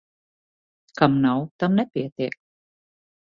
[1.01, 2.39] Kam nav, tam nepietiek.